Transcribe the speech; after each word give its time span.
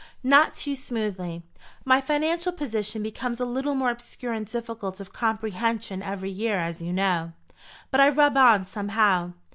"Not 0.23 0.55
too 0.55 0.75
smoothly. 0.75 1.43
My 1.85 2.01
financial 2.01 2.51
position 2.51 3.03
becomes 3.03 3.39
a 3.39 3.45
little 3.45 3.75
more 3.75 3.91
obscure 3.91 4.33
and 4.33 4.47
difficult 4.47 4.99
of 4.99 5.13
comprehension 5.13 6.01
every 6.01 6.31
year, 6.31 6.57
as 6.57 6.81
you 6.81 6.91
know; 6.91 7.33
but 7.91 8.01
I 8.01 8.09
rub 8.09 8.35
on 8.35 8.65
somehow. 8.65 9.33